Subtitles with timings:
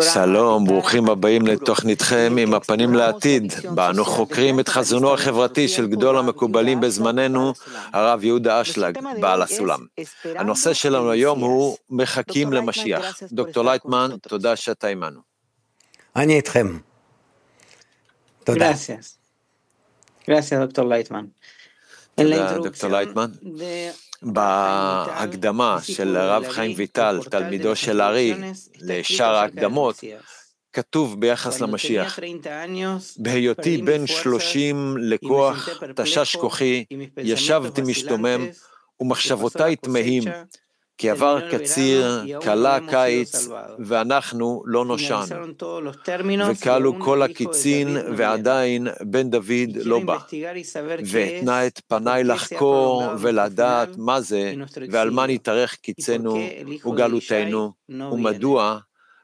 [0.00, 6.18] שלום, ברוכים הבאים לתוכניתכם עם הפנים לעתיד, בה אנו חוקרים את חזונו החברתי של גדול
[6.18, 7.52] המקובלים בזמננו,
[7.92, 9.86] הרב יהודה אשלג, בעל הסולם.
[10.24, 13.22] הנושא שלנו היום הוא מחכים למשיח.
[13.32, 15.20] דוקטור לייטמן, תודה שאתה עמנו.
[16.16, 16.78] אני איתכם.
[18.44, 18.70] תודה.
[20.60, 21.24] דוקטור לייטמן.
[22.14, 23.30] תודה, דוקטור לייטמן.
[24.22, 28.34] בהקדמה של הרב חיים ויטל, תלמידו של האר"י,
[28.80, 30.00] לשאר ההקדמות,
[30.72, 32.18] כתוב ביחס למשיח,
[33.18, 36.84] בהיותי בן שלושים לכוח תשש כוחי,
[37.18, 38.46] ישבתי משתומם,
[39.00, 40.22] ומחשבותיי תמהים,
[40.98, 45.26] כי עבר קציר, כלה קיץ, ואנחנו לא נושענו.
[46.50, 50.18] וכלו כל הקיצין, ועדיין בן דוד לא בא.
[51.04, 54.54] ואתנה את פניי לחקור ולדעת מה זה,
[54.90, 56.38] ועל מה נתארך קיצנו
[56.86, 58.78] וגלותנו, ומדוע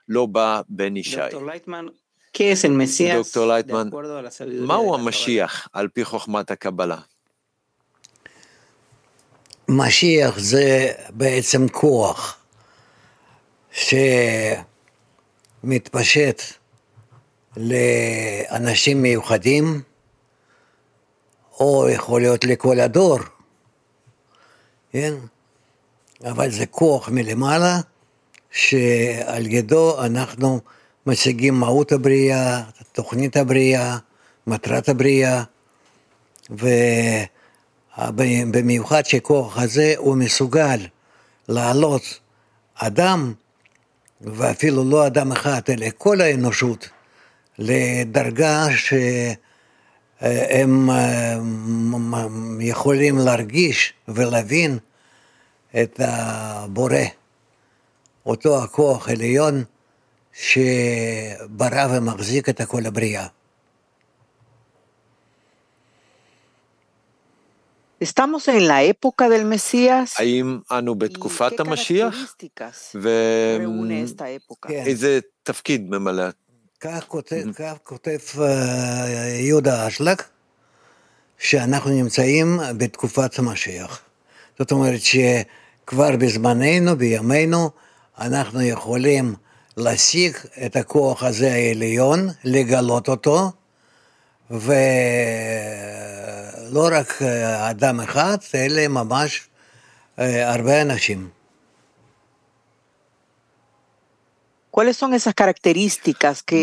[0.09, 1.21] לא בא בן ישי.
[3.17, 3.89] דוקטור לייטמן,
[4.61, 6.97] מהו המשיח על פי חוכמת הקבלה?
[9.69, 12.39] משיח זה בעצם כוח
[15.63, 16.43] שמתפשט
[17.57, 19.83] לאנשים מיוחדים,
[21.61, 23.19] או יכול להיות לכל הדור,
[24.93, 25.15] כן?
[26.25, 27.81] אבל זה כוח מלמעלה,
[28.51, 30.61] שעל ידו אנחנו
[31.07, 33.97] מציגים מהות הבריאה, תוכנית הבריאה,
[34.47, 35.43] מטרת הבריאה,
[36.51, 36.69] ו...
[38.51, 40.87] במיוחד שכוח הזה הוא מסוגל
[41.49, 42.21] להעלות
[42.75, 43.33] אדם,
[44.21, 46.89] ואפילו לא אדם אחד, אלא כל האנושות,
[47.59, 51.39] לדרגה שהם אה,
[52.61, 54.79] יכולים להרגיש ולהבין
[55.83, 57.03] את הבורא,
[58.27, 59.65] אותו הכוח עליון
[60.33, 63.27] שברא ומחזיק את כל הבריאה.
[68.01, 70.15] Estamos en la época del Mesías.
[70.19, 72.37] האם אנו בתקופת המשיח?
[74.69, 76.29] ואיזה תפקיד ממלא?
[76.81, 77.05] כך
[77.83, 78.19] כותב
[79.41, 80.23] יהודה אשלג,
[81.39, 84.01] שאנחנו נמצאים בתקופת המשיח.
[84.59, 87.71] זאת אומרת שכבר בזמננו, בימינו,
[88.19, 89.35] אנחנו יכולים
[89.77, 93.53] להשיג את הכוח הזה העליון, לגלות אותו,
[94.51, 94.73] ו...
[96.71, 99.49] לא רק אה, אדם אחד, אלא ממש
[100.19, 101.29] אה, הרבה אנשים.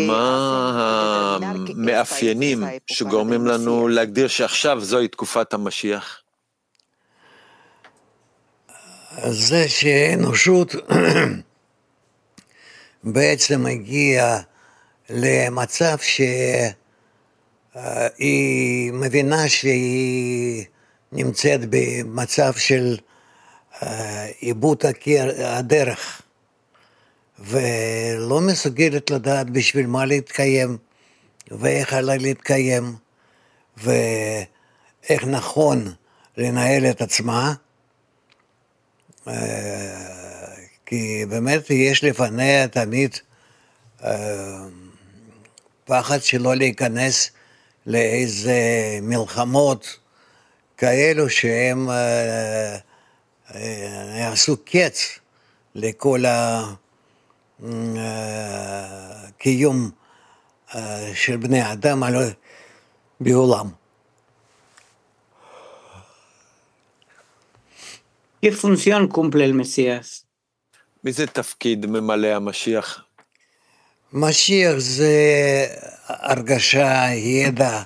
[0.06, 6.20] מה המאפיינים שגורמים לנו להגדיר שעכשיו זוהי תקופת המשיח?
[9.28, 10.74] זה שאנושות
[13.04, 14.40] בעצם הגיעה
[15.10, 16.20] למצב ש...
[18.18, 20.64] היא מבינה שהיא
[21.12, 22.96] נמצאת במצב של
[24.40, 24.82] עיבוד
[25.38, 26.22] הדרך,
[27.38, 30.76] ולא מסוגלת לדעת בשביל מה להתקיים,
[31.50, 32.96] ואיך עליי להתקיים,
[33.76, 35.92] ואיך נכון
[36.36, 37.54] לנהל את עצמה.
[40.86, 43.16] כי באמת יש לפניה תמיד
[45.84, 47.30] פחד שלא להיכנס
[47.86, 48.60] לאיזה
[49.02, 49.98] מלחמות
[50.76, 52.76] כאלו שהם אה,
[53.54, 55.18] אה, יעשו קץ
[55.74, 56.24] לכל
[59.28, 59.90] הקיום
[60.74, 62.02] אה, של בני אדם
[63.20, 63.66] בעולם.
[68.42, 70.24] ¿Qué función cumple el Mesías?
[71.04, 73.05] באיזה תפקיד ממלא המשיח?
[74.12, 75.14] משיח זה
[76.06, 77.82] הרגשה, ידע,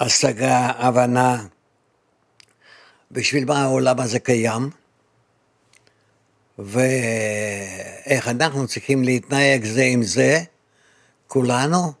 [0.00, 1.44] השגה, הבנה,
[3.10, 4.70] בשביל מה העולם הזה קיים,
[6.58, 10.42] ואיך אנחנו צריכים להתנהג זה עם זה,
[11.26, 11.92] כולנו,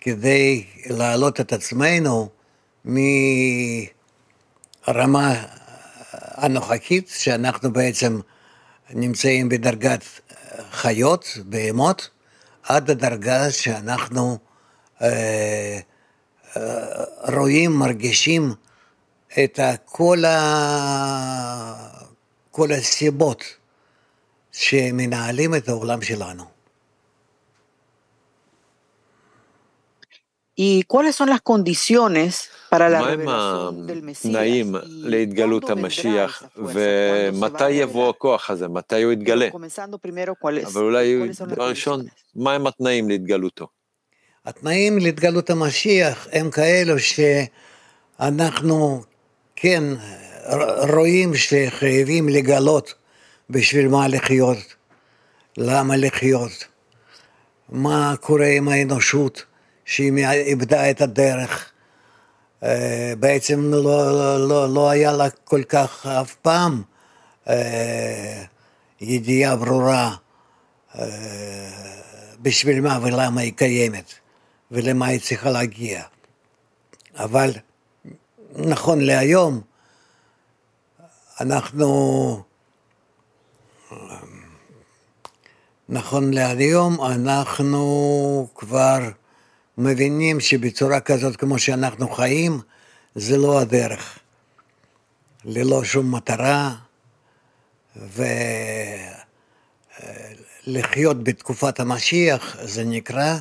[0.00, 2.28] כדי להעלות את עצמנו
[4.94, 5.44] מרמה
[6.12, 8.20] הנוכחית, שאנחנו בעצם
[8.90, 10.04] נמצאים בדרגת
[10.70, 12.10] חיות, בהמות,
[12.68, 14.38] עד הדרגה שאנחנו
[15.02, 15.78] אה,
[16.56, 17.04] אה,
[17.36, 18.54] רואים, מרגישים
[19.44, 20.36] את כל, ה...
[22.50, 23.44] כל הסיבות
[24.52, 26.55] שמנהלים את העולם שלנו.
[30.58, 34.32] ¿Y cuáles son las condiciones para la revelación del Mesías?
[34.88, 39.48] להתגלות המשיח, ומתי יבוא הכוח הזה, מתי הוא יתגלה?
[40.66, 42.06] אבל אולי דבר ראשון,
[42.36, 43.66] מהם התנאים להתגלותו?
[44.44, 46.94] התנאים להתגלות המשיח הם כאלו
[48.18, 49.02] שאנחנו
[49.56, 49.84] כן
[50.94, 52.94] רואים שחייבים לגלות
[53.50, 54.58] בשביל מה לחיות,
[55.58, 56.64] למה לחיות,
[57.68, 59.44] מה קורה עם האנושות.
[59.86, 61.72] שהיא איבדה את הדרך.
[62.62, 66.82] אה, בעצם לא, לא, לא, לא היה לה כל כך אף פעם
[67.48, 68.44] אה,
[69.00, 70.14] ידיעה ברורה
[70.98, 71.04] אה,
[72.40, 74.12] בשביל מה ולמה היא קיימת
[74.70, 76.02] ולמה היא צריכה להגיע.
[77.16, 77.50] אבל
[78.56, 79.60] נכון להיום,
[81.40, 82.42] אנחנו,
[85.88, 88.98] נכון להיום, אנחנו כבר
[89.78, 92.60] מבינים שבצורה כזאת כמו שאנחנו חיים,
[93.14, 94.18] זה לא הדרך.
[95.44, 96.74] ללא שום מטרה,
[100.66, 103.36] ולחיות בתקופת המשיח זה נקרא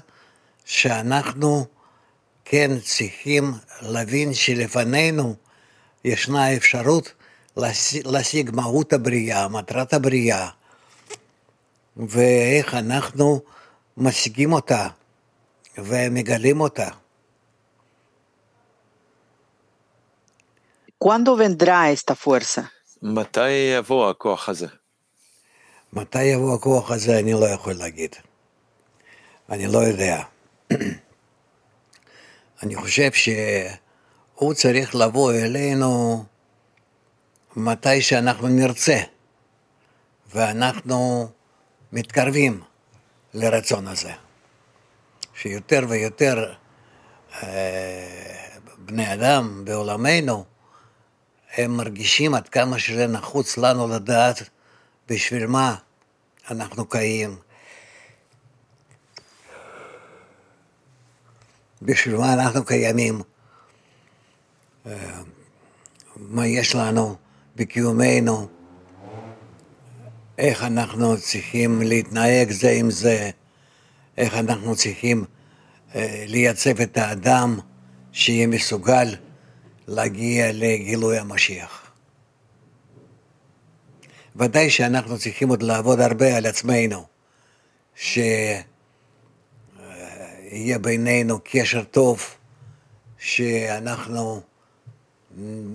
[0.66, 1.66] שאנחנו
[2.46, 5.36] כן צריכים להבין שלפנינו
[6.06, 7.14] ישנה אפשרות
[8.06, 10.50] להשיג מהות הבריאה, מטרת הבריאה,
[11.98, 13.42] ואיך אנחנו
[13.98, 14.88] משיגים אותה.
[15.78, 16.90] ומגלים אותה.
[20.98, 22.64] ¿Cuándo vendrá esta fuerza?
[23.02, 24.68] מתי יבוא הכוח הזה?
[25.94, 28.16] מתי יבוא הכוח הזה אני לא יכול להגיד.
[29.50, 30.24] אני לא יודע.
[32.64, 36.24] אני חושב שהוא צריך לבוא אלינו
[37.56, 39.00] מתי שאנחנו נרצה,
[40.34, 41.28] ואנחנו
[41.92, 42.62] מתקרבים
[43.34, 44.25] לרצון הזה.
[45.36, 46.54] שיותר ויותר
[47.44, 48.46] אה,
[48.78, 50.46] בני אדם בעולמנו,
[51.54, 54.50] הם מרגישים עד כמה שזה נחוץ לנו לדעת
[55.10, 55.76] בשביל מה
[56.52, 57.38] אנחנו קיים.
[61.82, 63.22] בשביל מה אנחנו קיימים,
[64.86, 65.22] אה,
[66.16, 67.16] מה יש לנו
[67.56, 68.48] בקיומנו,
[70.38, 73.32] איך אנחנו צריכים להתנהג זה עם זה.
[74.18, 75.26] איך אנחנו צריכים
[75.96, 77.60] אה, לייצב את האדם
[78.12, 79.16] שיהיה מסוגל
[79.88, 81.92] להגיע לגילוי המשיח.
[84.36, 87.06] ודאי שאנחנו צריכים עוד לעבוד הרבה על עצמנו,
[87.96, 88.64] שיהיה
[90.82, 92.24] בינינו קשר טוב,
[93.18, 94.42] שאנחנו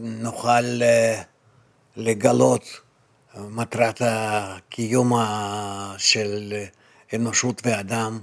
[0.02, 1.22] נוכל אה,
[1.96, 2.80] לגלות
[3.36, 5.12] מטרת הקיום
[5.98, 6.64] של
[7.14, 8.20] אנושות ואדם,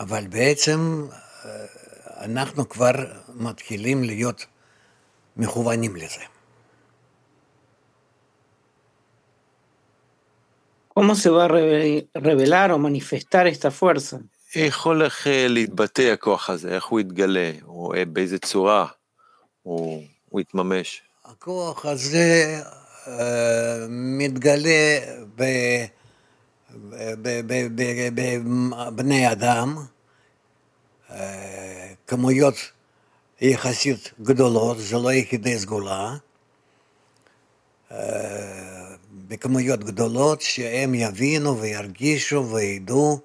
[0.00, 1.06] אבל בעצם
[1.44, 1.50] אה,
[2.24, 2.92] אנחנו כבר
[3.34, 4.46] מתחילים להיות
[5.36, 6.24] מכוונים לזה.
[10.98, 11.48] ¿Cómo se va a
[12.28, 14.16] revelar o manifestar esta fuerza?
[14.54, 18.86] איך הולך אה, להתבטא הכוח הזה, איך הוא יתגלה, או אה, באיזה צורה
[19.62, 21.02] הוא, הוא יתממש?
[21.24, 22.60] הכוח הזה
[23.04, 23.08] uh,
[23.88, 24.98] מתגלה
[25.36, 25.42] ב...
[28.14, 29.76] בבני אדם,
[32.06, 32.54] כמויות
[33.40, 36.16] יחסית גדולות, זה לא יחידי סגולה,
[39.28, 43.20] בכמויות גדולות שהם יבינו וירגישו וידעו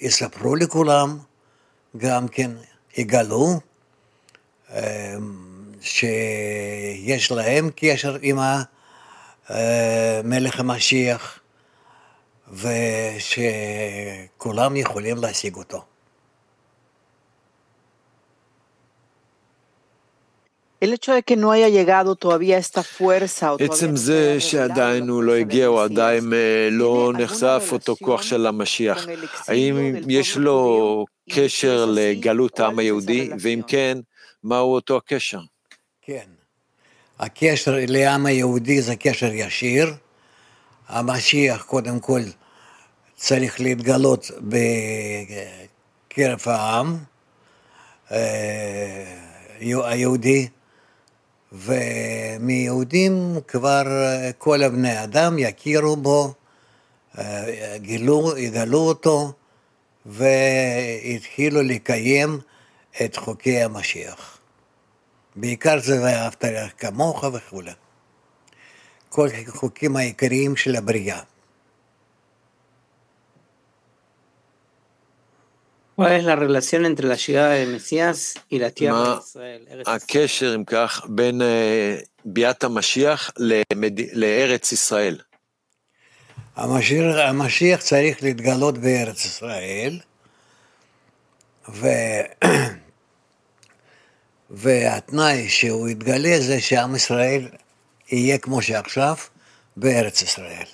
[0.00, 1.18] ויספרו לכולם,
[1.96, 2.50] גם כן
[2.96, 3.60] יגלו
[4.70, 5.16] אה,
[5.80, 8.62] שיש להם קשר עם ה...
[10.24, 11.40] מלך המשיח,
[13.28, 15.84] ושכולם יכולים להשיג אותו.
[23.60, 26.32] עצם זה שעדיין הוא לא הגיע, הוא עדיין
[26.70, 29.06] לא נחשף אותו כוח של המשיח.
[29.48, 33.98] האם יש לו קשר לגלות העם היהודי, ואם כן,
[34.44, 35.40] מהו אותו הקשר?
[36.02, 36.35] כן.
[37.18, 39.94] הקשר לעם היהודי זה קשר ישיר.
[40.88, 42.20] המשיח קודם כל
[43.16, 44.30] צריך להתגלות
[46.08, 46.96] בקרב העם
[48.12, 49.04] אה,
[49.60, 50.48] היהודי,
[51.52, 53.82] ומיהודים כבר
[54.38, 56.34] כל הבני אדם יכירו בו,
[57.18, 59.32] אה, גילו, יגלו אותו,
[60.06, 62.40] והתחילו לקיים
[63.04, 64.35] את חוקי המשיח.
[65.36, 67.72] בעיקר זה ואהבת לך כמוך וכולי.
[69.08, 71.20] כל החוקים העיקריים של הבריאה.
[79.86, 81.42] מה הקשר, אם כך, בין
[82.24, 83.30] ביאת המשיח
[84.12, 85.18] לארץ ישראל?
[86.56, 90.00] המשיח צריך להתגלות בארץ ישראל,
[91.68, 91.86] ו...
[94.58, 97.48] והתנאי שהוא יתגלה זה שעם ישראל
[98.10, 99.16] יהיה כמו שעכשיו
[99.76, 100.66] בארץ ישראל.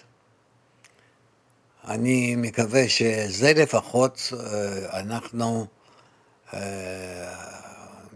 [1.89, 5.67] אני מקווה שזה לפחות אה, אנחנו
[6.55, 6.61] אה,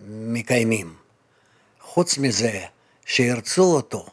[0.09, 0.95] מקיימים.
[1.81, 2.61] חוץ מזה,
[3.07, 4.07] שירצו אותו,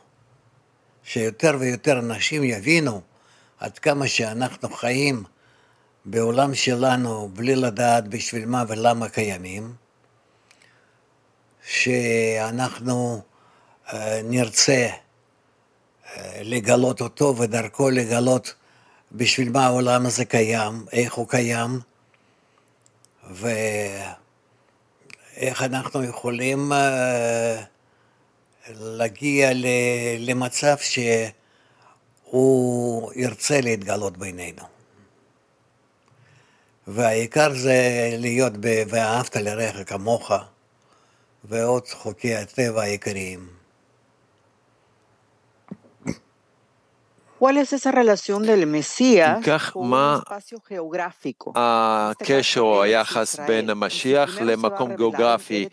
[1.03, 3.01] שיותר ויותר אנשים יבינו
[3.59, 5.23] עד כמה שאנחנו חיים
[6.05, 9.82] בעולם שלנו בלי לדעת בשביל מה ולמה קיימים,
[11.65, 13.21] שאנחנו
[13.93, 14.89] אה, נרצה
[16.41, 18.53] לגלות אותו ודרכו לגלות
[19.11, 21.79] בשביל מה העולם הזה קיים, איך הוא קיים,
[23.31, 24.13] ואיך
[25.61, 26.75] אנחנו יכולים uh,
[28.69, 29.49] להגיע
[30.19, 34.63] למצב שהוא ירצה להתגלות בינינו.
[36.87, 38.83] והעיקר זה להיות ב...
[38.87, 40.31] ואהבת לרעך כמוך,
[41.43, 43.63] ועוד חוקי הטבע העיקריים.
[47.39, 51.51] ¿Cuál es esa relación del Mesías con un espacio geográfico?
[51.55, 55.67] הקשר או היחס בין המשיח למקום גיאוגרפי,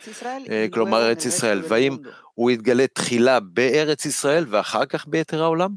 [0.72, 1.96] כלומר ארץ ישראל, והאם
[2.34, 5.74] הוא יתגלה תחילה בארץ ישראל ואחר כך ביתר העולם?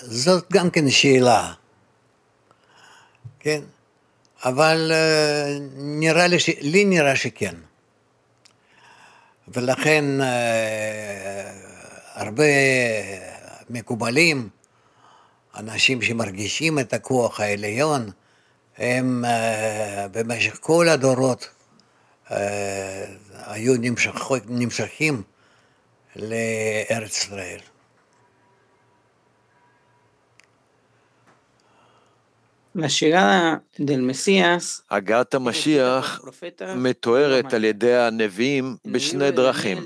[0.00, 1.52] זאת גם כן שאלה,
[3.38, 3.60] כן,
[4.44, 4.92] אבל
[5.76, 7.54] נראה לי, לי נראה שכן.
[9.48, 10.04] ולכן
[12.14, 12.44] הרבה
[13.70, 14.48] מקובלים,
[15.56, 18.10] אנשים שמרגישים את הכוח העליון,
[18.76, 19.28] הם uh,
[20.12, 21.48] במשך כל הדורות
[22.28, 22.32] uh,
[23.46, 24.30] היו נמשכ...
[24.48, 25.22] נמשכים
[26.16, 27.60] לארץ ישראל.
[34.90, 36.20] הגעת המשיח
[36.76, 39.78] מתוארת על ידי הנביאים בשני דרכים.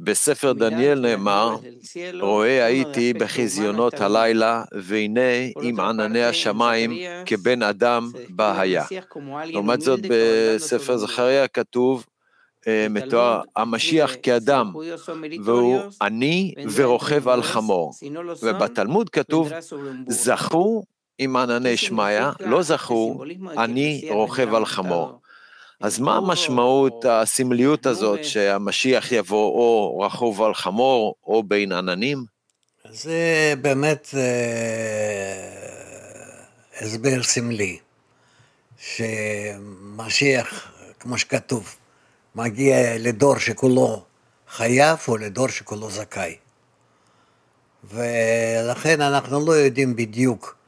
[0.00, 1.56] בספר דניאל נאמר,
[2.20, 5.20] רואה הייתי בחזיונות הלילה, והנה
[5.62, 6.90] עם ענני השמיים
[7.26, 8.84] כבן אדם בא היה.
[9.44, 12.06] לעומת זאת בספר זכריה כתוב,
[12.90, 14.72] מתואר המשיח כאדם,
[15.44, 17.92] והוא עני ורוכב על חמור.
[18.42, 19.52] ובתלמוד כתוב,
[20.08, 20.82] זכו
[21.18, 23.24] עם ענני שמיא, לא זכו,
[23.58, 25.18] אני רוכב על חמור.
[25.80, 32.24] אז מה המשמעות, הסמליות הזאת, שהמשיח יבוא או רכוב על חמור או בין עננים?
[32.90, 34.20] זה באמת אה,
[36.80, 37.78] הסבר סמלי,
[38.78, 41.76] שמשיח, כמו שכתוב,
[42.34, 44.02] מגיע לדור שכולו
[44.48, 46.36] חייב או לדור שכולו זכאי.
[47.84, 50.61] ולכן אנחנו לא יודעים בדיוק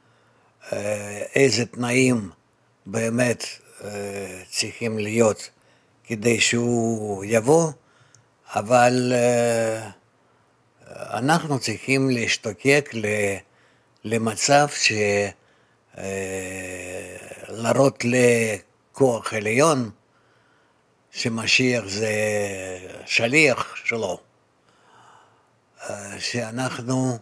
[1.34, 2.30] איזה תנאים
[2.86, 3.44] באמת
[4.50, 5.50] צריכים להיות
[6.04, 7.72] כדי שהוא יבוא,
[8.54, 9.12] אבל
[10.90, 12.90] אנחנו צריכים להשתוקק
[14.04, 14.92] למצב ש...
[17.48, 19.90] להראות לכוח עליון
[21.10, 22.12] שמשיח זה
[23.06, 24.20] שליח שלו,
[26.18, 27.18] שאנחנו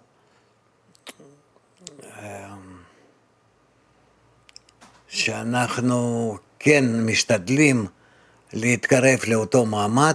[5.13, 7.87] שאנחנו כן משתדלים
[8.53, 10.15] להתקרב לאותו מעמד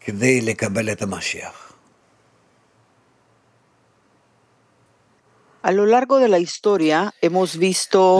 [0.00, 1.72] כדי לקבל את המשיח.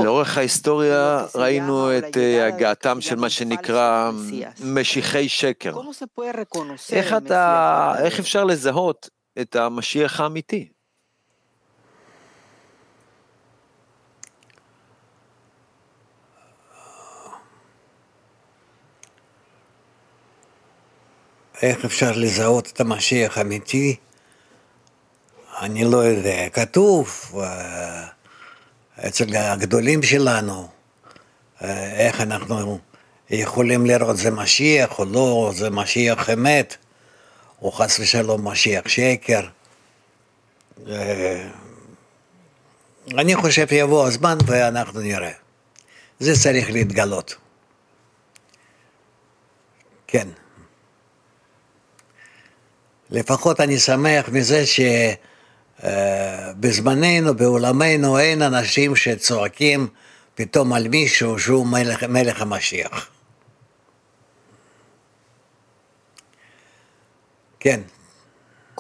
[0.04, 4.11] לאורך ההיסטוריה ראינו את הגעתם של מה שנקרא
[4.64, 5.75] משיחי שקר.
[6.92, 9.08] איך, אתה, איך אפשר לזהות
[9.40, 10.68] את המשיח האמיתי?
[21.62, 23.96] איך אפשר לזהות את המשיח האמיתי?
[25.60, 26.48] אני לא יודע.
[26.48, 28.06] כתוב אה,
[29.06, 30.68] אצל הגדולים שלנו,
[31.62, 32.78] אה, איך אנחנו
[33.30, 36.76] יכולים לראות זה משיח או לא, זה משיח אמת,
[37.62, 39.40] או חס ושלום משיח שקר.
[40.88, 41.48] אה,
[43.18, 45.32] אני חושב שיבוא הזמן ואנחנו נראה.
[46.20, 47.34] זה צריך להתגלות.
[50.06, 50.28] כן.
[53.10, 54.64] לפחות אני שמח מזה
[55.82, 59.88] שבזמננו, בעולמנו, אין אנשים שצועקים
[60.34, 63.08] פתאום על מישהו שהוא מלך, מלך המשיח.
[67.60, 67.80] כן.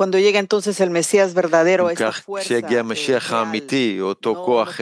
[0.00, 4.80] Cuando llega entonces el Mesías verdadero, esta fuerza כשיגיע המשיח האמיתי, אותו כוח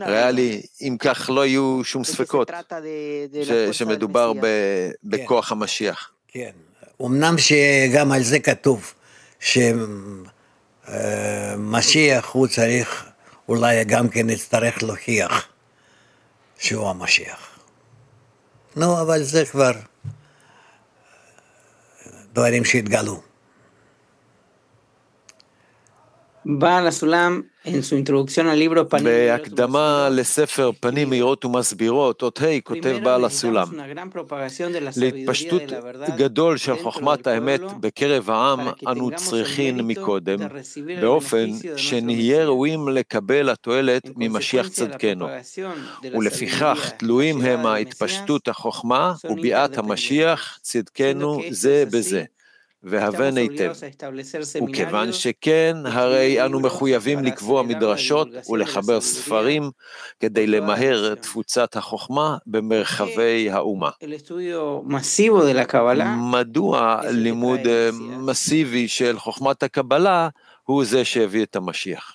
[0.00, 2.50] ריאלי, אם כך לא יהיו שום ספקות
[3.72, 4.32] שמדובר
[5.04, 6.10] בכוח המשיח.
[6.28, 6.50] כן,
[7.02, 8.94] אמנם שגם על זה כתוב,
[11.60, 13.04] שמשיח הוא צריך,
[13.48, 15.48] אולי גם כן יצטרך להוכיח
[16.58, 17.58] שהוא המשיח.
[18.76, 19.72] נו, אבל זה כבר
[22.32, 23.33] דברים שהתגלו.
[26.46, 27.40] בעל הסולם
[29.02, 33.66] בהקדמה לספר פנים מאירות ומסבירות, אות ה' כותב בעל הסולם,
[34.96, 35.62] להתפשטות
[36.16, 40.38] גדול של חוכמת האמת בקרב העם אנו צריכים מקודם,
[41.00, 41.46] באופן
[41.76, 45.26] שנהיה ראויים לקבל התועלת ממשיח צדקנו,
[46.14, 52.24] ולפיכך תלויים הם ההתפשטות החוכמה וביאת המשיח צדקנו זה בזה.
[52.84, 53.72] והבן היטב.
[54.68, 59.70] וכיוון שכן, הרי אנו מחויבים לקבוע מדרשות ולחבר ספרים
[60.20, 63.90] כדי למהר תפוצת החוכמה במרחבי האומה.
[66.16, 67.60] מדוע לימוד
[68.18, 70.28] מסיבי של חוכמת הקבלה
[70.64, 72.12] הוא זה שהביא את המשיח?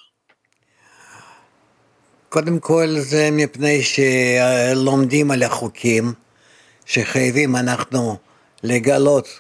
[2.29, 6.13] קודם כל זה מפני שלומדים על החוקים
[6.85, 8.17] שחייבים אנחנו
[8.63, 9.39] לגלות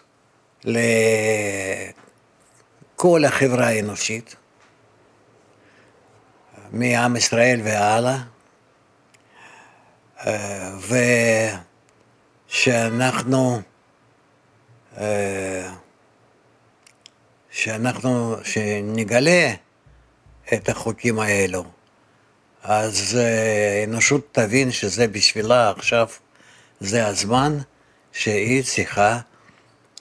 [0.63, 1.95] לכל
[3.25, 4.35] החברה האנושית,
[6.71, 8.17] מעם ישראל והלאה,
[12.49, 13.61] ושאנחנו,
[17.51, 19.53] שאנחנו, שנגלה
[20.53, 21.63] את החוקים האלו,
[22.63, 26.07] אז האנושות תבין שזה בשבילה עכשיו,
[26.79, 27.57] זה הזמן
[28.11, 29.19] שהיא צריכה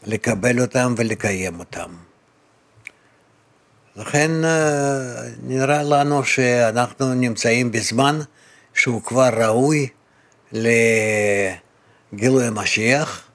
[0.06, 1.90] לקבל אותם ולקיים אותם.
[3.96, 8.18] לכן אה, נראה לנו שאנחנו נמצאים בזמן
[8.74, 9.88] שהוא כבר ראוי
[10.52, 13.28] לגילוי המשיח.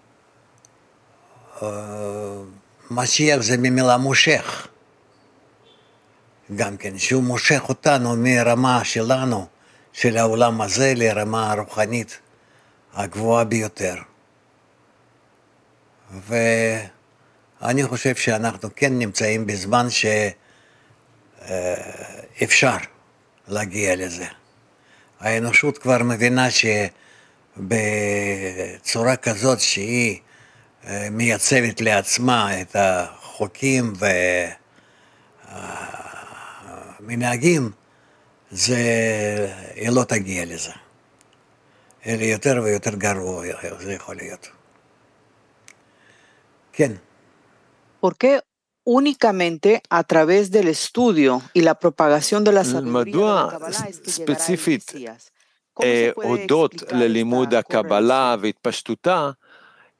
[1.62, 1.68] אה,
[2.92, 4.68] משיח זה ממילה מושך,
[6.56, 9.46] גם כן, שהוא מושך אותנו מרמה שלנו,
[9.94, 12.20] של העולם הזה, לרמה הרוחנית
[12.94, 13.96] הגבוהה ביותר.
[16.12, 19.88] ואני חושב שאנחנו כן נמצאים בזמן
[21.50, 22.78] שאפשר
[23.48, 24.26] להגיע לזה.
[25.20, 26.48] האנושות כבר מבינה
[27.58, 30.20] שבצורה כזאת שהיא
[31.12, 33.94] מייצבת לעצמה את החוקים
[37.00, 37.72] והמנהגים,
[38.52, 38.78] זה,
[39.76, 40.72] היא לא תגיע לזה.
[42.06, 43.46] אלא יותר ויותר גרוע
[43.80, 44.50] זה יכול להיות.
[46.74, 46.92] כן.
[48.02, 48.42] ¿Por qué
[48.84, 54.00] únicamente a través del estudio y la propagación de la sabiduría de la Kabbalah es
[54.00, 54.94] que ספציפית
[56.16, 59.32] הודות ללימוד הקבלה והתפשטותה,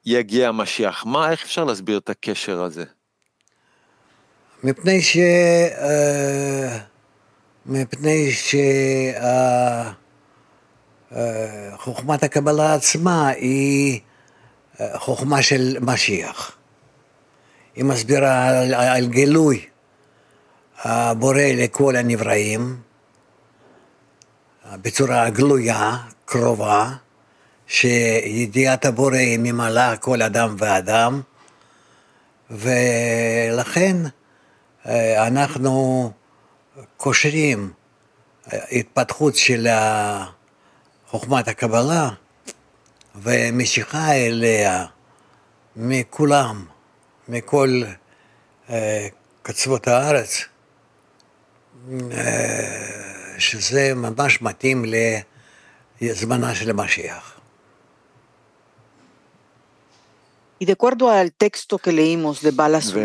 [0.06, 1.06] יגיע המשיח.
[1.06, 2.84] מה, איך אפשר להסביר את הקשר הזה?
[4.64, 5.16] מפני ש...
[7.66, 8.30] מפני
[11.12, 14.00] שחוכמת הקבלה עצמה היא
[14.94, 16.56] חוכמה של משיח.
[17.76, 19.66] היא מסבירה על, על גילוי
[20.82, 22.76] הבורא לכל הנבראים
[24.72, 26.92] בצורה גלויה, קרובה,
[27.66, 31.20] שידיעת הבורא היא ממלאה כל אדם ואדם,
[32.50, 33.96] ולכן
[34.86, 36.10] אה, אנחנו
[36.96, 37.72] קושרים
[38.52, 39.66] התפתחות של
[41.06, 42.08] חוכמת הקבלה
[43.16, 44.86] ומשיכה אליה
[45.76, 46.73] מכולם.
[47.28, 47.82] מכל
[48.70, 49.08] אה,
[49.42, 50.44] קצוות הארץ,
[52.12, 54.84] אה, שזה ממש מתאים
[56.00, 57.40] לזמנה של המשיח.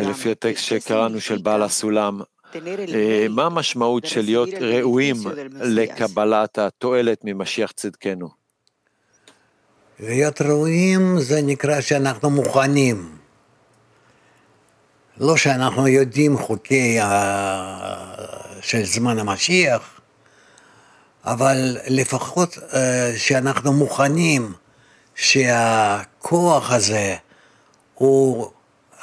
[0.08, 2.22] ולפי הטקסט שקראנו של בעל הסולם,
[2.56, 5.16] אה, מה המשמעות של להיות ראויים
[5.54, 8.30] לקבלת התועלת ממשיח צדקנו?
[10.00, 13.20] להיות ראויים זה נקרא שאנחנו מוכנים.
[15.20, 17.00] לא שאנחנו יודעים חוקי
[18.62, 19.82] של זמן המשיח,
[21.26, 24.54] אבל לפחות אה, שאנחנו מוכנים
[25.16, 27.16] שהכוח הזה
[27.94, 28.52] הוא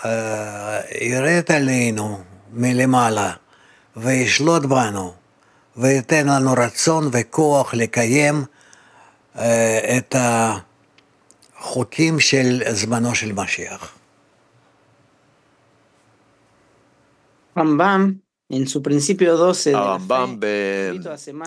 [0.05, 2.21] אה, ירד עלינו
[2.53, 3.33] מלמעלה
[3.97, 5.13] וישלוט בנו
[5.77, 8.45] וייתן לנו רצון וכוח לקיים
[9.99, 10.15] את
[11.59, 13.96] החוקים של זמנו של משיח.
[17.59, 18.13] רמב"ם
[19.75, 20.37] הרמב"ם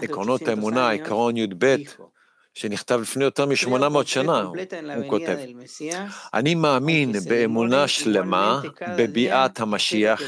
[0.01, 1.75] בעקרונות האמונה, עקרון י"ב,
[2.53, 5.37] שנכתב לפני יותר מ-800 שנה, הוא כותב,
[6.33, 8.61] אני מאמין באמונה שלמה
[8.97, 10.21] בביאת המשיח,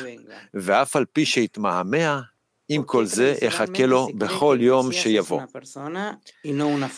[0.54, 2.22] ואף על פי שהתמהמה,
[2.70, 5.41] עם כל זה אחכה לו בכל יום שיבוא.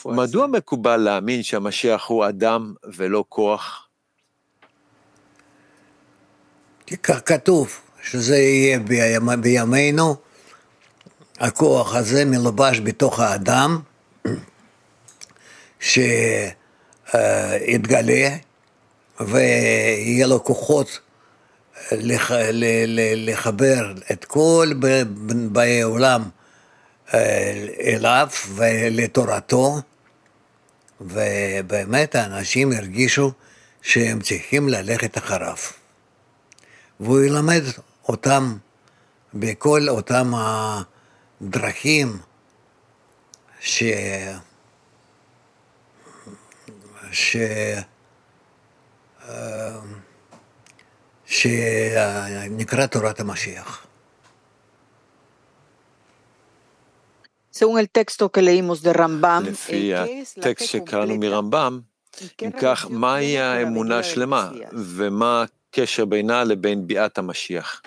[0.06, 3.88] מדוע מקובל להאמין שהמשיח הוא אדם ולא כוח?
[7.04, 8.80] כך כתוב, שזה יהיה
[9.42, 10.16] בימינו,
[11.40, 13.80] הכוח הזה מלובש בתוך האדם,
[17.10, 18.30] שיתגלה
[19.20, 21.00] ויהיה לו כוחות
[21.92, 22.32] לח,
[23.16, 24.72] לחבר את כל
[25.52, 26.24] באי עולם
[27.14, 29.82] אה, אליו ולתורתו,
[31.02, 33.32] ובאמת האנשים הרגישו
[33.82, 35.58] שהם צריכים ללכת אחריו.
[37.00, 37.64] והוא ילמד
[38.08, 38.58] אותם
[39.34, 40.32] בכל אותם
[41.42, 42.20] הדרכים
[43.60, 43.84] ש...
[47.12, 47.38] ש...
[51.26, 53.88] שנקרא תורת המשיח.
[57.52, 61.80] Según el texto que leímos de Rambam, לפי הטקסט שקראנו מרמב"ם,
[62.44, 67.82] אם כך, מהי האמונה השלמה, ומה הקשר בינה לבין ביאת המשיח?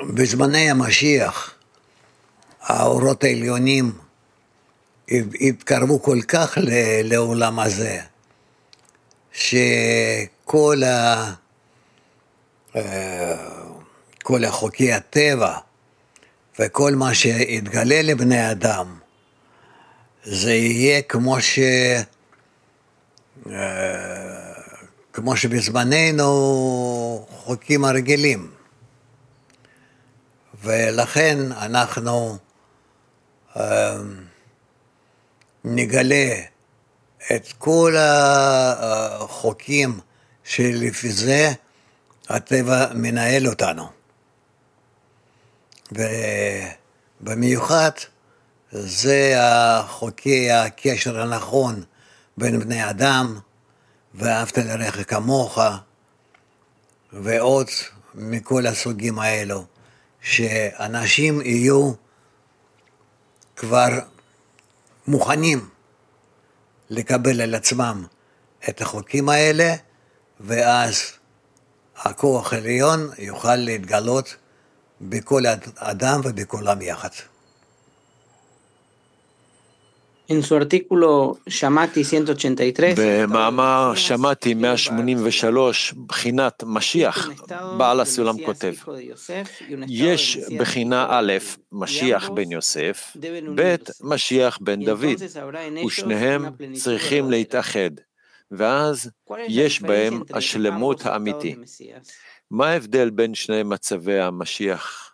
[0.00, 1.54] בזמני המשיח,
[2.62, 3.92] האורות העליונים
[5.40, 6.58] התקרבו כל כך
[7.04, 8.00] לעולם הזה,
[9.32, 11.32] שכל ה...
[12.76, 13.36] אה,
[14.22, 15.58] כל החוקי הטבע
[16.58, 18.98] וכל מה שיתגלה לבני אדם,
[20.24, 21.58] זה יהיה כמו ש...
[23.50, 24.52] אה,
[25.12, 28.57] כמו שבזמננו חוקים הרגילים.
[30.62, 32.38] ולכן אנחנו
[33.56, 33.96] אה,
[35.64, 36.34] נגלה
[37.32, 37.94] את כל
[38.78, 40.00] החוקים
[40.44, 41.52] שלפי זה
[42.28, 43.88] הטבע מנהל אותנו.
[47.20, 47.90] ובמיוחד
[48.72, 51.82] זה החוקי הקשר הנכון
[52.36, 53.38] בין בני אדם,
[54.14, 55.58] ואהבת לרעך כמוך,
[57.12, 57.66] ועוד
[58.14, 59.64] מכל הסוגים האלו,
[60.28, 61.92] שאנשים יהיו
[63.56, 63.88] כבר
[65.06, 65.68] מוכנים
[66.90, 68.06] לקבל על עצמם
[68.68, 69.74] את החוקים האלה,
[70.40, 71.12] ואז
[71.96, 74.36] הכוח העליון יוכל להתגלות
[75.00, 75.42] בכל
[75.76, 77.10] אדם ובכולם יחד.
[82.98, 87.30] במאמר שמעתי 183, בחינת משיח,
[87.78, 88.74] בעל הסולם כותב,
[89.88, 91.32] יש בחינה א',
[91.72, 93.16] משיח בן יוסף,
[93.54, 95.22] ב', משיח בן דוד,
[95.86, 97.90] ושניהם צריכים להתאחד,
[98.50, 99.10] ואז
[99.48, 101.54] יש בהם השלמות האמיתי.
[102.50, 105.07] מה ההבדל בין שני מצבי המשיח?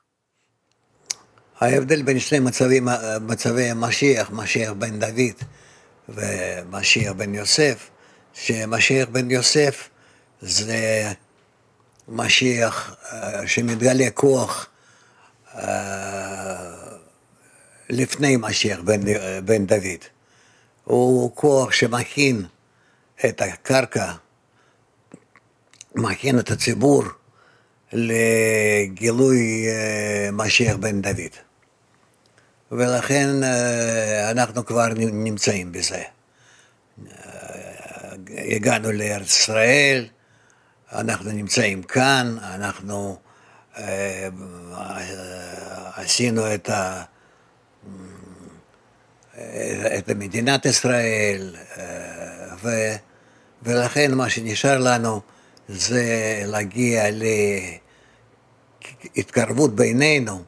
[1.65, 2.89] ההבדל בין שני מצבים,
[3.21, 5.35] מצבי המשיח, משיח בן דוד
[6.09, 7.91] ומשיח בן יוסף,
[8.35, 9.89] שמשיח בן יוסף
[10.41, 11.13] זה
[12.09, 14.67] משיח אה, שמתגלה כוח
[15.55, 16.75] אה,
[17.91, 19.01] לפני משיח בן,
[19.45, 20.05] בן דוד.
[20.85, 22.45] הוא כוח שמכין
[23.25, 24.13] את הקרקע,
[25.95, 27.05] מכין את הציבור
[27.93, 31.44] לגילוי אה, משיח בן דוד.
[32.75, 36.03] ולכן אה, אנחנו כבר נמצאים בזה.
[37.07, 37.13] אה,
[38.29, 40.07] הגענו לארץ ישראל,
[40.93, 43.19] אנחנו נמצאים כאן, אנחנו
[45.97, 47.03] עשינו את, ה,
[49.99, 51.57] את מדינת ישראל,
[52.63, 52.69] ו,
[53.63, 55.21] ולכן מה שנשאר לנו
[55.69, 56.05] זה
[56.47, 57.05] להגיע
[59.17, 60.45] להתקרבות בינינו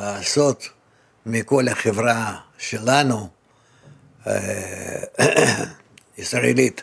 [0.00, 0.68] ולעשות
[1.26, 3.28] מכל החברה שלנו,
[4.26, 5.02] אה,
[6.18, 6.82] ישראלית,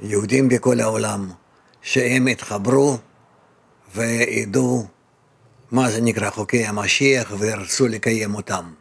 [0.00, 1.30] יהודים בכל העולם,
[1.82, 2.98] שהם יתחברו
[3.94, 4.86] וידעו
[5.70, 8.74] מה זה נקרא חוקי המשיח וירצו לקיים אותם.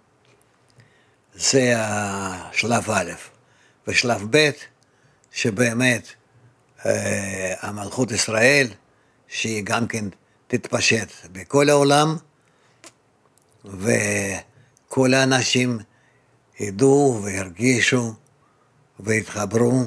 [1.34, 3.12] זה השלב א'.
[3.88, 4.50] ושלב ב',
[5.32, 6.08] שבאמת
[6.86, 8.68] אה, המלכות ישראל,
[9.34, 10.06] שהיא גם כן
[10.48, 12.16] תתפשט בכל העולם,
[13.66, 15.80] וכל האנשים
[16.60, 18.14] ידעו והרגישו
[19.00, 19.84] והתחברו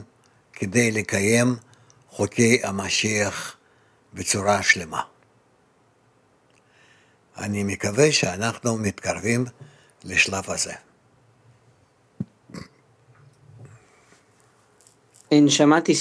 [0.53, 1.57] כדי לקיים
[2.11, 3.57] חוקי המשיח
[4.15, 5.03] בצורה שלמה.
[7.39, 9.45] אני מקווה שאנחנו מתקרבים
[10.05, 10.75] לשלב הזה.
[15.49, 15.93] שמעתי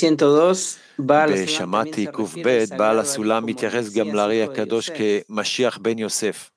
[1.00, 2.42] 102, בשמעתי קב,
[2.78, 6.50] בעל הסולם מתייחס גם לארי הקדוש כמשיח בן יוסף.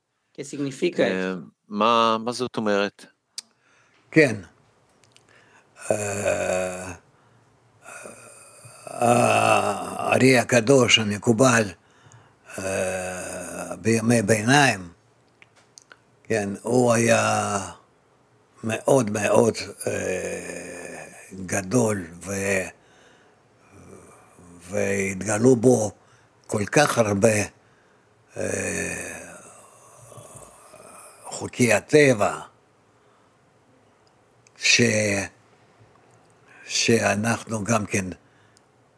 [1.00, 1.34] אה,
[1.68, 3.06] מה זאת אומרת?
[4.10, 4.36] כן.
[5.90, 6.92] אה,
[8.86, 11.62] הארי הקדוש המקובל
[12.58, 14.88] אה, בימי ביניים,
[16.24, 17.58] כן, הוא היה
[18.64, 19.54] מאוד מאוד
[21.32, 22.32] גדול ו...
[24.70, 25.92] והתגלו בו
[26.46, 27.36] כל כך הרבה
[31.24, 32.40] חוקי הטבע,
[34.56, 34.80] ש...
[36.66, 38.04] שאנחנו גם כן,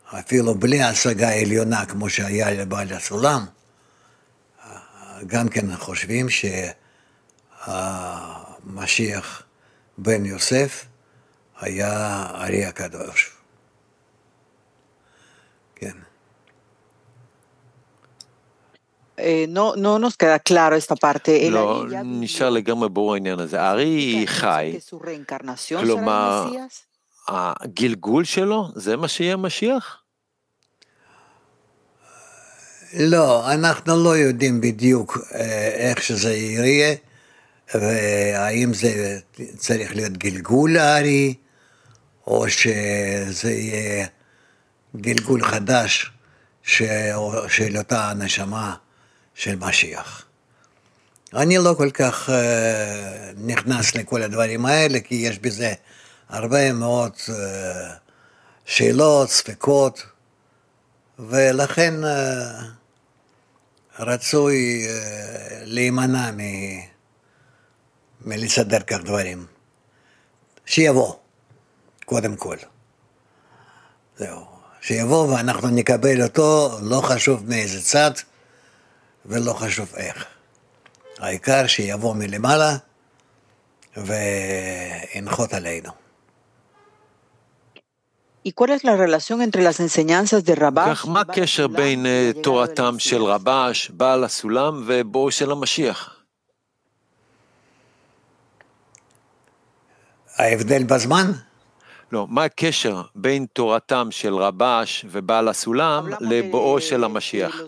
[0.06, 3.46] אפילו בלי השגה עליונה כמו שהיה לבעל הסולם,
[5.26, 6.26] גם כן חושבים
[7.66, 9.42] שהמשיח
[9.98, 10.86] בן יוסף
[11.60, 13.36] היה ארי הקדוש.
[15.74, 15.96] כן.
[19.48, 21.50] no, no nos queda claro esta parte.
[21.50, 23.60] לא נשאר לגמרי ברור העניין הזה.
[23.60, 24.78] הארי חי,
[25.80, 26.50] כלומר,
[27.28, 30.02] הגלגול שלו, זה מה שיהיה משיח?
[32.98, 35.18] לא, אנחנו לא יודעים בדיוק
[35.74, 36.94] איך שזה יהיה,
[37.74, 39.18] והאם זה
[39.56, 41.34] צריך להיות גלגול הארי,
[42.30, 44.06] או שזה יהיה
[44.96, 46.10] גלגול חדש
[46.62, 48.74] של אותה נשמה.
[49.40, 50.24] של משיח.
[51.34, 52.32] אני לא כל כך uh,
[53.36, 55.72] נכנס לכל הדברים האלה, כי יש בזה
[56.28, 57.32] הרבה מאוד uh,
[58.64, 60.02] שאלות, ספקות,
[61.18, 62.06] ולכן uh,
[63.98, 64.86] רצוי
[65.64, 66.40] להימנע מ...
[68.24, 69.46] מלסדר כך דברים.
[70.66, 71.14] שיבוא,
[72.10, 72.56] קודם כל.
[74.16, 74.46] זהו.
[74.80, 78.10] שיבוא ואנחנו נקבל אותו, לא חשוב מאיזה צד,
[79.26, 80.24] ולא חשוב איך.
[81.18, 82.76] העיקר שיבוא מלמעלה
[83.96, 85.90] וינחות עלינו.
[90.90, 96.16] כך, מה הקשר בין אה, תורתם של רבש, בעל הסולם ובואו של המשיח?
[100.36, 101.32] ההבדל בזמן?
[102.12, 107.60] לא, מה הקשר בין תורתם של רבש ובעל הסולם לבואו של המשיח?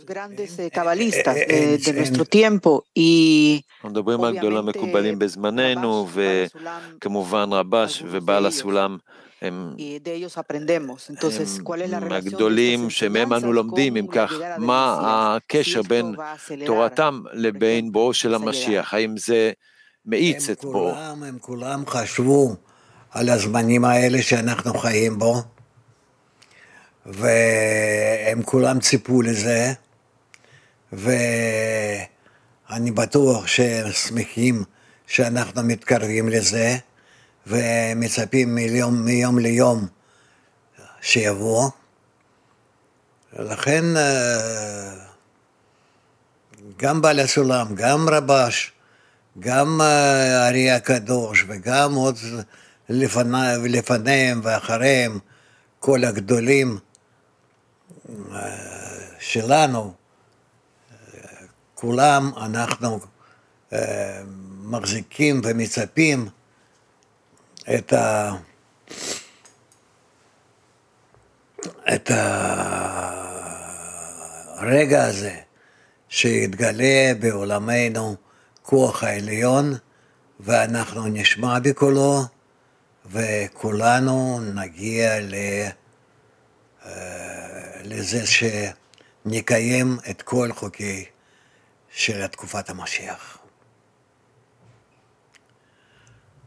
[3.76, 8.98] אנחנו מדברים על גדולים מקובלים בזמננו, וכמובן רבש ובעל הסולם
[9.42, 9.74] הם
[12.10, 14.98] הגדולים שמהם אנו לומדים, אם כך, מה
[15.36, 16.14] הקשר בין
[16.66, 18.94] תורתם לבין בואו של המשיח?
[18.94, 19.52] האם זה
[20.06, 20.94] מאיץ את בואו?
[20.96, 22.56] הם כולם חשבו
[23.12, 25.42] על הזמנים האלה שאנחנו חיים בו,
[27.06, 29.72] והם כולם ציפו לזה,
[30.92, 34.64] ואני בטוח שהם שמחים
[35.06, 36.76] שאנחנו מתקרבים לזה,
[37.46, 39.86] ומצפים מיום, מיום ליום
[41.00, 41.70] שיבוא.
[43.38, 43.84] לכן
[46.76, 48.72] גם בעל הסולם, גם רבש,
[49.38, 52.16] גם הארי הקדוש וגם עוד
[53.68, 55.18] לפניהם ואחריהם
[55.80, 56.78] כל הגדולים
[59.18, 59.94] שלנו,
[61.74, 63.00] כולם אנחנו
[64.62, 66.28] מחזיקים ומצפים
[67.78, 68.32] את, ה...
[71.94, 72.10] את
[74.56, 75.36] הרגע הזה
[76.08, 78.16] שיתגלה בעולמנו
[78.62, 79.74] כוח העליון
[80.40, 82.22] ואנחנו נשמע בקולו
[83.10, 85.34] וכולנו נגיע ל...
[87.84, 91.04] לזה שנקיים את כל חוקי
[91.90, 93.38] של תקופת המשיח.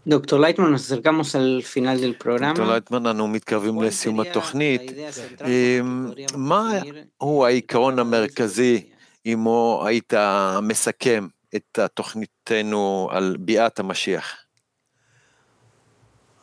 [0.08, 2.48] דוקטור לייטמן, nos acercamos al final del programa.
[2.48, 4.82] דוקטור לייטמן, אנו מתקרבים לסיום התוכנית.
[6.36, 6.72] מה
[7.18, 8.89] הוא העיקרון המרכזי,
[9.26, 10.13] עמו היית
[10.62, 14.44] מסכם את תוכניתנו על ביאת המשיח?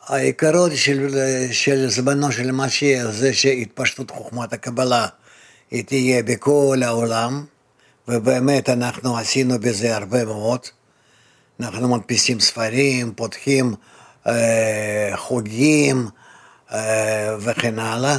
[0.07, 1.17] העיקרון של,
[1.51, 5.07] של זמנו של משיח זה שהתפשטות חוכמת הקבלה
[5.71, 7.45] היא תהיה בכל העולם,
[8.07, 10.59] ובאמת אנחנו עשינו בזה הרבה מאוד.
[11.59, 13.73] אנחנו מדפיסים ספרים, פותחים
[14.27, 16.07] אה, חוגים
[16.71, 18.17] אה, וכן הלאה,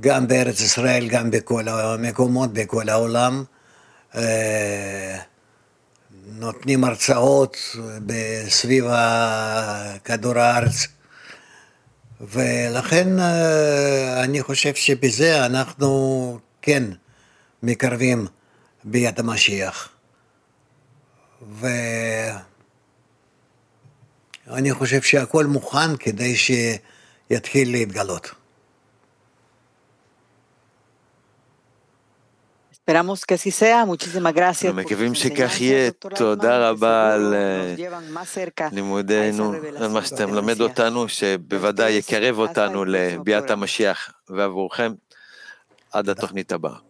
[0.00, 3.44] גם בארץ ישראל, גם בכל המקומות, בכל העולם.
[4.14, 5.18] אה,
[6.32, 7.56] נותנים הרצאות
[8.48, 8.84] סביב
[10.04, 10.86] כדור הארץ.
[12.20, 16.84] ולכן אה, אני חושב שבזה אנחנו כן
[17.62, 18.26] מקרבים
[18.84, 19.88] ביד המשיח.
[24.46, 28.30] ואני חושב שהכל מוכן כדי שיתחיל להתגלות.
[34.68, 35.90] אנחנו מקווים שכך יהיה.
[35.90, 37.34] תודה רבה על
[38.72, 44.92] לימודינו, על מה שאתה מלמד אותנו, שבוודאי יקרב אותנו לביאת המשיח, ועבורכם,
[45.92, 46.87] עד התוכנית הבאה.